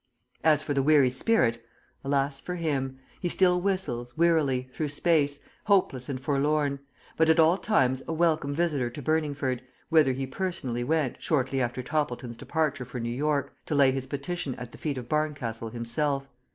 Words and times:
As 0.43 0.63
for 0.63 0.73
the 0.73 0.81
weary 0.81 1.11
spirit, 1.11 1.63
alas 2.03 2.41
for 2.41 2.55
him! 2.55 2.97
He 3.19 3.29
still 3.29 3.61
whistles, 3.61 4.17
wearily, 4.17 4.67
through 4.73 4.89
space, 4.89 5.41
hopeless 5.65 6.09
and 6.09 6.19
forlorn, 6.19 6.79
but 7.17 7.29
at 7.29 7.39
all 7.39 7.55
times 7.55 8.01
a 8.07 8.11
welcome 8.13 8.51
visitor 8.51 8.89
to 8.89 9.01
Burningford, 9.03 9.61
whither 9.89 10.13
he 10.13 10.25
personally 10.25 10.83
went, 10.83 11.21
shortly 11.21 11.61
after 11.61 11.83
Toppleton's 11.83 12.37
departure 12.37 12.83
for 12.83 12.99
New 12.99 13.13
York, 13.15 13.53
to 13.67 13.75
lay 13.75 13.91
his 13.91 14.07
petition 14.07 14.55
at 14.55 14.71
the 14.71 14.79
feet 14.79 14.97
of 14.97 15.07
Barncastle 15.07 15.69
himself. 15.69 16.27